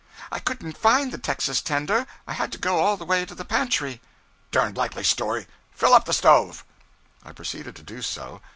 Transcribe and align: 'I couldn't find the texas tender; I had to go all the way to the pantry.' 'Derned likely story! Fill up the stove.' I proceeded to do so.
'I 0.31 0.39
couldn't 0.39 0.79
find 0.79 1.11
the 1.11 1.19
texas 1.19 1.61
tender; 1.61 2.07
I 2.25 2.33
had 2.33 2.51
to 2.53 2.57
go 2.57 2.79
all 2.79 2.97
the 2.97 3.05
way 3.05 3.23
to 3.23 3.35
the 3.35 3.45
pantry.' 3.45 4.01
'Derned 4.49 4.75
likely 4.75 5.03
story! 5.03 5.45
Fill 5.73 5.93
up 5.93 6.05
the 6.05 6.11
stove.' 6.13 6.65
I 7.23 7.33
proceeded 7.33 7.75
to 7.75 7.83
do 7.83 8.01
so. 8.01 8.41